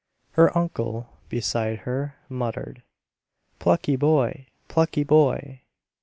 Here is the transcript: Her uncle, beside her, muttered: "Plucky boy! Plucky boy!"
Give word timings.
Her 0.31 0.57
uncle, 0.57 1.09
beside 1.29 1.81
her, 1.81 2.15
muttered: 2.27 2.81
"Plucky 3.59 3.95
boy! 3.95 4.47
Plucky 4.67 5.03
boy!" 5.03 5.61